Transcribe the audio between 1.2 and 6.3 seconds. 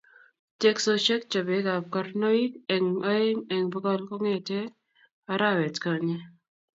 chobekab karnoik eng oeng fng bokol kong'ete arawetkonye